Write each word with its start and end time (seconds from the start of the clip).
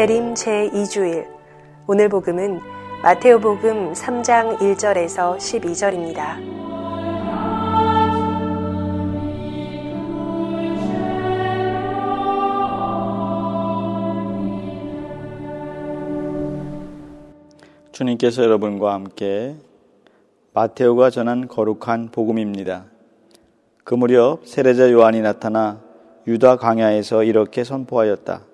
대림 0.00 0.32
제2주일 0.32 1.26
오늘 1.86 2.08
복음은 2.08 2.58
마테오 3.02 3.38
복음 3.38 3.92
3장 3.92 4.56
1절에서 4.56 5.36
12절입니다. 5.36 6.38
주님께서 17.92 18.42
여러분과 18.42 18.94
함께 18.94 19.54
마테오가 20.54 21.10
전한 21.10 21.46
거룩한 21.46 22.08
복음입니다. 22.10 22.86
그 23.84 23.94
무렵 23.94 24.46
세례자 24.46 24.92
요한이 24.92 25.20
나타나 25.20 25.82
유다 26.26 26.56
광야에서 26.56 27.22
이렇게 27.24 27.64
선포하였다. 27.64 28.44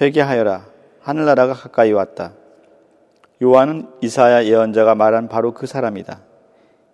회개하여라. 0.00 0.69
하늘나라가 1.00 1.54
가까이 1.54 1.92
왔다. 1.92 2.34
요한은 3.42 3.88
이사야 4.02 4.44
예언자가 4.44 4.94
말한 4.94 5.28
바로 5.28 5.54
그 5.54 5.66
사람이다. 5.66 6.20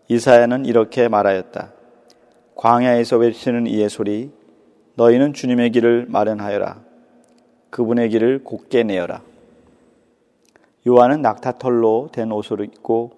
이사야는 0.09 0.65
이렇게 0.65 1.09
말하였다. 1.09 1.73
광야에서 2.55 3.17
외치는 3.19 3.67
이의 3.67 3.89
소리, 3.89 4.31
너희는 4.95 5.33
주님의 5.35 5.73
길을 5.73 6.07
마련하여라. 6.09 6.81
그분의 7.71 8.11
길을 8.11 8.45
곧게 8.45 8.85
내어라. 8.85 9.23
요한은 10.87 11.21
낙타털로 11.21 12.11
된 12.13 12.31
옷을 12.31 12.61
입고 12.61 13.11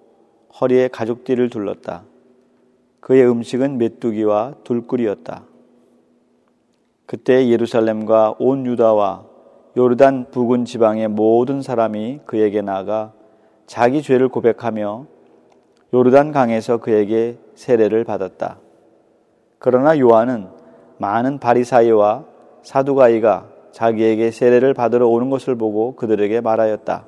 허리에 0.59 0.87
가죽띠를 0.87 1.51
둘렀다. 1.51 2.03
그의 2.99 3.29
음식은 3.29 3.77
메뚜기와 3.77 4.55
둘꿀이었다. 4.63 5.43
그때 7.05 7.47
예루살렘과 7.47 8.35
온 8.39 8.65
유다와 8.65 9.28
요르단 9.77 10.27
부근 10.31 10.65
지방의 10.65 11.07
모든 11.09 11.61
사람이 11.61 12.21
그에게 12.25 12.61
나가 12.61 13.13
자기 13.67 14.01
죄를 14.01 14.27
고백하며 14.29 15.05
요르단 15.93 16.31
강에서 16.31 16.77
그에게 16.77 17.37
세례를 17.55 18.03
받았다. 18.03 18.59
그러나 19.59 19.97
요한은 19.99 20.47
많은 20.97 21.39
바리사이와 21.39 22.25
사두가이가 22.63 23.47
자기에게 23.71 24.31
세례를 24.31 24.73
받으러 24.73 25.07
오는 25.07 25.29
것을 25.29 25.55
보고 25.55 25.95
그들에게 25.95 26.41
말하였다. 26.41 27.05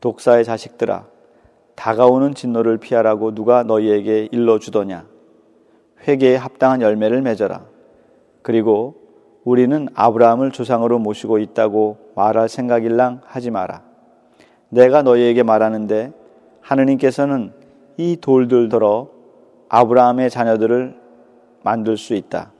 독사의 0.00 0.44
자식들아, 0.44 1.06
다가오는 1.74 2.34
진노를 2.34 2.78
피하라고 2.78 3.34
누가 3.34 3.62
너희에게 3.62 4.28
일러주더냐? 4.32 5.06
회개에 6.08 6.36
합당한 6.36 6.80
열매를 6.80 7.20
맺어라. 7.20 7.64
그리고 8.42 8.99
우리는 9.44 9.88
아브라함을 9.94 10.50
조상으로 10.50 10.98
모시고 10.98 11.38
있다고 11.38 12.12
말할 12.14 12.48
생각일랑 12.48 13.22
하지 13.24 13.50
마라. 13.50 13.82
내가 14.68 15.02
너희에게 15.02 15.42
말하는데 15.42 16.12
하느님께서는 16.60 17.52
이 17.96 18.18
돌들더러 18.20 19.08
아브라함의 19.68 20.30
자녀들을 20.30 20.98
만들 21.62 21.96
수 21.96 22.14
있다. 22.14 22.52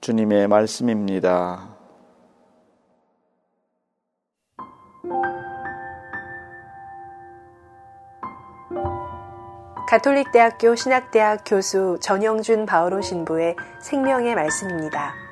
주님의 0.00 0.48
말씀입니다. 0.48 1.68
가톨릭대학교 9.88 10.76
신학대학 10.76 11.42
교수 11.44 11.98
전영준 12.00 12.64
바오로 12.64 13.00
신부의 13.00 13.56
생명의 13.80 14.36
말씀입니다. 14.36 15.29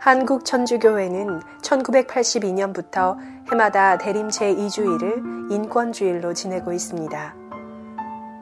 한국 0.00 0.46
천주교회는 0.46 1.42
1982년부터 1.60 3.18
해마다 3.52 3.98
대림 3.98 4.28
제2주일을 4.28 5.52
인권주일로 5.52 6.32
지내고 6.32 6.72
있습니다. 6.72 7.34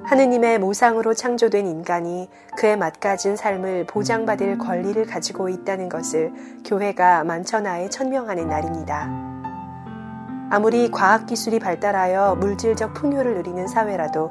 하느님의 0.05 0.61
모상으로 0.61 1.15
창조된 1.15 1.67
인간이 1.67 2.31
그에 2.57 2.77
맞가진 2.77 3.35
삶을 3.35 3.87
보장받을 3.87 4.59
권리를 4.59 5.05
가지고 5.05 5.49
있다는 5.49 5.89
것을 5.89 6.33
교회가 6.65 7.25
만천하에 7.25 7.89
천명하는 7.89 8.47
날입니다. 8.47 9.09
아무리 10.51 10.93
과학기술이 10.93 11.59
발달하여 11.59 12.37
물질적 12.37 12.95
풍요를 12.95 13.35
누리는 13.35 13.67
사회라도 13.67 14.31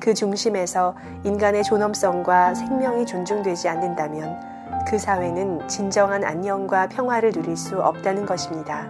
그 0.00 0.14
중심에서 0.14 0.96
인간의 1.22 1.62
존엄성과 1.62 2.54
생명이 2.54 3.06
존중되지 3.06 3.68
않는다면 3.68 4.55
그 4.88 4.98
사회는 4.98 5.66
진정한 5.66 6.22
안녕과 6.22 6.88
평화를 6.88 7.32
누릴 7.32 7.56
수 7.56 7.82
없다는 7.82 8.24
것입니다. 8.24 8.88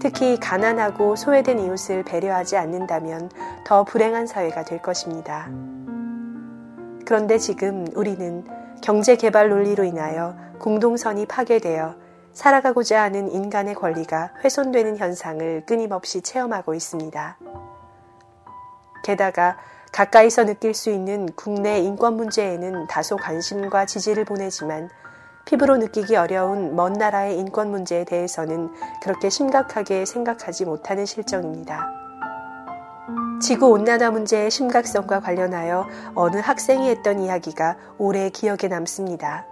특히 0.00 0.40
가난하고 0.40 1.14
소외된 1.14 1.60
이웃을 1.60 2.02
배려하지 2.02 2.56
않는다면 2.56 3.30
더 3.64 3.84
불행한 3.84 4.26
사회가 4.26 4.64
될 4.64 4.82
것입니다. 4.82 5.48
그런데 7.06 7.38
지금 7.38 7.86
우리는 7.94 8.44
경제 8.82 9.14
개발 9.14 9.50
논리로 9.50 9.84
인하여 9.84 10.34
공동선이 10.58 11.26
파괴되어 11.26 11.94
살아가고자 12.32 13.02
하는 13.02 13.30
인간의 13.30 13.76
권리가 13.76 14.32
훼손되는 14.42 14.96
현상을 14.96 15.64
끊임없이 15.64 16.22
체험하고 16.22 16.74
있습니다. 16.74 17.38
게다가 19.04 19.58
가까이서 19.92 20.44
느낄 20.44 20.74
수 20.74 20.90
있는 20.90 21.28
국내 21.34 21.78
인권 21.78 22.16
문제에는 22.16 22.86
다소 22.86 23.16
관심과 23.16 23.86
지지를 23.86 24.24
보내지만 24.24 24.88
피부로 25.44 25.76
느끼기 25.78 26.16
어려운 26.16 26.76
먼 26.76 26.92
나라의 26.92 27.38
인권 27.38 27.70
문제에 27.70 28.04
대해서는 28.04 28.70
그렇게 29.02 29.30
심각하게 29.30 30.04
생각하지 30.04 30.64
못하는 30.64 31.06
실정입니다. 31.06 31.88
지구 33.42 33.68
온난화 33.70 34.10
문제의 34.10 34.50
심각성과 34.50 35.20
관련하여 35.20 35.88
어느 36.14 36.36
학생이 36.36 36.88
했던 36.90 37.20
이야기가 37.20 37.76
오래 37.98 38.28
기억에 38.28 38.68
남습니다. 38.68 39.46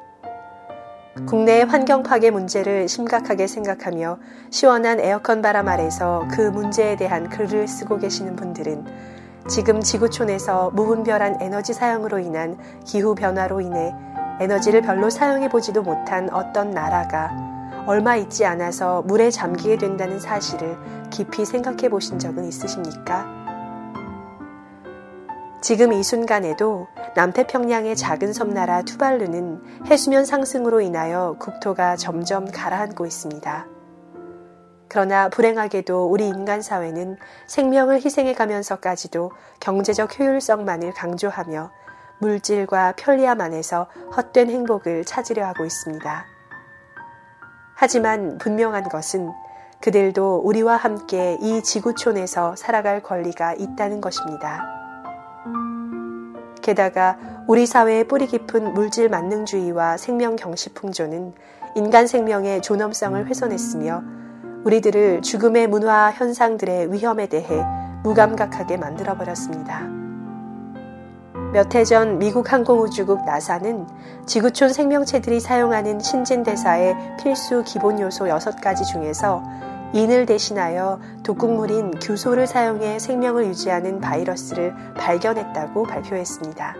국내의 1.26 1.64
환경 1.64 2.04
파괴 2.04 2.30
문제를 2.30 2.86
심각하게 2.86 3.48
생각하며 3.48 4.18
시원한 4.50 5.00
에어컨 5.00 5.42
바람 5.42 5.66
아래서 5.66 6.28
그 6.30 6.42
문제에 6.42 6.94
대한 6.96 7.28
글을 7.28 7.66
쓰고 7.66 7.98
계시는 7.98 8.36
분들은 8.36 9.17
지금 9.48 9.80
지구촌에서 9.80 10.70
무분별한 10.74 11.40
에너지 11.40 11.72
사용으로 11.72 12.18
인한 12.18 12.58
기후 12.84 13.14
변화로 13.14 13.62
인해 13.62 13.94
에너지를 14.40 14.82
별로 14.82 15.08
사용해 15.08 15.48
보지도 15.48 15.82
못한 15.82 16.28
어떤 16.30 16.70
나라가 16.70 17.30
얼마 17.86 18.16
있지 18.16 18.44
않아서 18.44 19.00
물에 19.02 19.30
잠기게 19.30 19.78
된다는 19.78 20.20
사실을 20.20 20.76
깊이 21.08 21.46
생각해 21.46 21.88
보신 21.88 22.18
적은 22.18 22.44
있으십니까? 22.44 23.26
지금 25.62 25.94
이 25.94 26.02
순간에도 26.02 26.86
남태평양의 27.16 27.96
작은 27.96 28.34
섬나라 28.34 28.82
투발루는 28.82 29.86
해수면 29.86 30.26
상승으로 30.26 30.82
인하여 30.82 31.36
국토가 31.38 31.96
점점 31.96 32.44
가라앉고 32.50 33.06
있습니다. 33.06 33.77
그러나 34.88 35.28
불행하게도 35.28 36.06
우리 36.06 36.26
인간 36.28 36.62
사회는 36.62 37.18
생명을 37.46 37.96
희생해 38.02 38.34
가면서까지도 38.34 39.32
경제적 39.60 40.18
효율성만을 40.18 40.94
강조하며 40.94 41.70
물질과 42.20 42.94
편리함 42.96 43.40
안에서 43.40 43.88
헛된 44.16 44.50
행복을 44.50 45.04
찾으려 45.04 45.46
하고 45.46 45.64
있습니다. 45.64 46.26
하지만 47.74 48.38
분명한 48.38 48.88
것은 48.88 49.30
그들도 49.80 50.42
우리와 50.44 50.76
함께 50.76 51.38
이 51.40 51.62
지구촌에서 51.62 52.56
살아갈 52.56 53.02
권리가 53.02 53.54
있다는 53.54 54.00
것입니다. 54.00 54.64
게다가 56.60 57.16
우리 57.46 57.66
사회의 57.66 58.04
뿌리 58.04 58.26
깊은 58.26 58.74
물질 58.74 59.08
만능주의와 59.08 59.96
생명 59.96 60.34
경시 60.34 60.74
풍조는 60.74 61.34
인간 61.76 62.06
생명의 62.06 62.60
존엄성을 62.62 63.26
훼손했으며 63.26 64.02
우리들을 64.64 65.22
죽음의 65.22 65.68
문화 65.68 66.10
현상들의 66.10 66.92
위험에 66.92 67.26
대해 67.26 67.64
무감각하게 68.02 68.76
만들어버렸습니다. 68.76 69.86
몇 71.52 71.74
해 71.74 71.84
전 71.84 72.18
미국 72.18 72.52
항공우주국 72.52 73.24
나사는 73.24 73.86
지구촌 74.26 74.70
생명체들이 74.70 75.40
사용하는 75.40 75.98
신진대사의 76.00 77.16
필수 77.22 77.62
기본 77.64 77.98
요소 78.00 78.26
6가지 78.26 78.84
중에서 78.84 79.42
인을 79.94 80.26
대신하여 80.26 81.00
독극물인 81.22 81.98
규소를 82.00 82.46
사용해 82.46 82.98
생명을 82.98 83.46
유지하는 83.46 84.00
바이러스를 84.00 84.74
발견했다고 84.98 85.84
발표했습니다. 85.84 86.74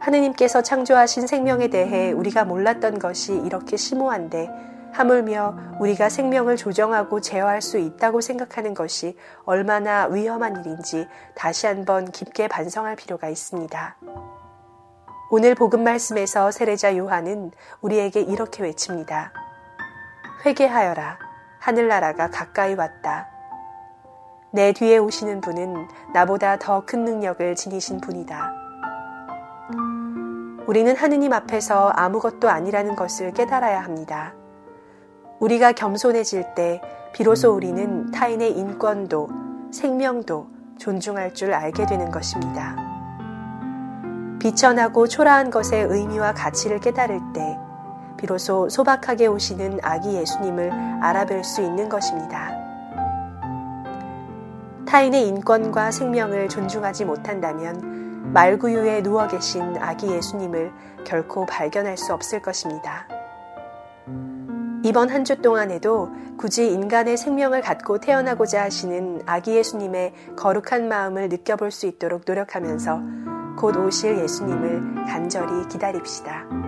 하느님께서 0.00 0.62
창조하신 0.62 1.26
생명에 1.26 1.68
대해 1.68 2.12
우리가 2.12 2.44
몰랐던 2.44 2.98
것이 2.98 3.32
이렇게 3.32 3.78
심오한데 3.78 4.50
하물며 4.92 5.76
우리가 5.80 6.08
생명을 6.08 6.56
조정하고 6.56 7.20
제어할 7.20 7.62
수 7.62 7.78
있다고 7.78 8.20
생각하는 8.20 8.74
것이 8.74 9.16
얼마나 9.44 10.06
위험한 10.06 10.60
일인지 10.60 11.06
다시 11.34 11.66
한번 11.66 12.10
깊게 12.10 12.48
반성할 12.48 12.96
필요가 12.96 13.28
있습니다. 13.28 13.96
오늘 15.30 15.54
복음 15.54 15.84
말씀에서 15.84 16.50
세례자 16.50 16.96
요한은 16.96 17.50
우리에게 17.80 18.20
이렇게 18.20 18.62
외칩니다. 18.62 19.32
회개하여라. 20.46 21.18
하늘나라가 21.58 22.30
가까이 22.30 22.74
왔다. 22.74 23.28
내 24.52 24.72
뒤에 24.72 24.96
오시는 24.96 25.42
분은 25.42 25.88
나보다 26.14 26.58
더 26.58 26.86
큰 26.86 27.04
능력을 27.04 27.54
지니신 27.54 28.00
분이다. 28.00 28.54
우리는 30.66 30.96
하느님 30.96 31.32
앞에서 31.32 31.90
아무것도 31.90 32.48
아니라는 32.48 32.96
것을 32.96 33.32
깨달아야 33.32 33.80
합니다. 33.80 34.32
우리가 35.40 35.72
겸손해질 35.72 36.54
때 36.54 36.80
비로소 37.12 37.54
우리는 37.54 38.10
타인의 38.10 38.58
인권도 38.58 39.28
생명도 39.72 40.48
존중할 40.78 41.34
줄 41.34 41.52
알게 41.52 41.86
되는 41.86 42.10
것입니다. 42.10 42.76
비천하고 44.40 45.08
초라한 45.08 45.50
것의 45.50 45.86
의미와 45.88 46.34
가치를 46.34 46.80
깨달을 46.80 47.20
때 47.34 47.58
비로소 48.16 48.68
소박하게 48.68 49.26
오시는 49.26 49.80
아기 49.82 50.14
예수님을 50.14 50.70
알아뵐 51.02 51.44
수 51.44 51.62
있는 51.62 51.88
것입니다. 51.88 52.50
타인의 54.86 55.28
인권과 55.28 55.90
생명을 55.90 56.48
존중하지 56.48 57.04
못한다면 57.04 58.32
말구유에 58.32 59.02
누워 59.02 59.26
계신 59.28 59.76
아기 59.78 60.08
예수님을 60.08 60.72
결코 61.04 61.46
발견할 61.46 61.96
수 61.96 62.12
없을 62.12 62.42
것입니다. 62.42 63.17
이번 64.84 65.10
한 65.10 65.24
주 65.24 65.36
동안에도 65.42 66.10
굳이 66.38 66.72
인간의 66.72 67.16
생명을 67.16 67.60
갖고 67.60 67.98
태어나고자 67.98 68.62
하시는 68.62 69.22
아기 69.26 69.56
예수님의 69.56 70.14
거룩한 70.36 70.88
마음을 70.88 71.28
느껴볼 71.28 71.70
수 71.70 71.86
있도록 71.86 72.22
노력하면서 72.26 73.00
곧 73.58 73.76
오실 73.76 74.18
예수님을 74.18 75.04
간절히 75.06 75.66
기다립시다. 75.68 76.67